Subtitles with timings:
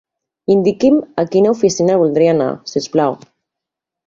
[0.53, 3.21] Indiqui'm a quina oficina voldria anar, si us plau.